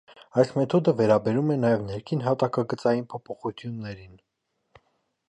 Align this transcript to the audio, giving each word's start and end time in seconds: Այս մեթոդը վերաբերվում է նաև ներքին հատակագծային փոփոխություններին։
Այս 0.43 0.53
մեթոդը 0.59 0.93
վերաբերվում 1.01 1.51
է 1.55 1.57
նաև 1.65 1.83
ներքին 1.89 2.25
հատակագծային 2.29 3.07
փոփոխություններին։ 3.13 4.17